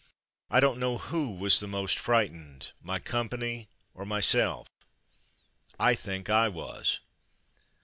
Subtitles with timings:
[0.49, 4.67] I don't know who was the most frightened, my company or myself.
[5.79, 7.01] (I think I was.)